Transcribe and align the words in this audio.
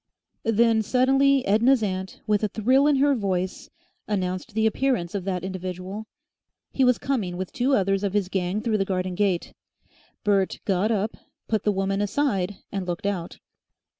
Then 0.49 0.81
suddenly 0.81 1.45
Edna's 1.45 1.83
aunt, 1.83 2.21
with 2.25 2.43
a 2.43 2.47
thrill 2.47 2.87
in 2.87 2.95
her 2.95 3.13
voice, 3.13 3.69
announced 4.07 4.55
the 4.55 4.65
appearance 4.65 5.13
of 5.13 5.25
that 5.25 5.43
individual. 5.43 6.07
He 6.71 6.83
was 6.83 6.97
coming 6.97 7.37
with 7.37 7.51
two 7.53 7.75
others 7.75 8.03
of 8.03 8.13
his 8.13 8.27
gang 8.27 8.61
through 8.61 8.79
the 8.79 8.83
garden 8.85 9.13
gate. 9.13 9.53
Bert 10.23 10.59
got 10.65 10.89
up, 10.89 11.17
put 11.47 11.65
the 11.65 11.71
woman 11.71 12.01
aside, 12.01 12.55
and 12.71 12.87
looked 12.87 13.05
out. 13.05 13.37